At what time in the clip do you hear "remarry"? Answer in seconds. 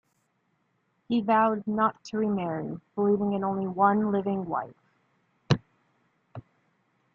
2.17-2.79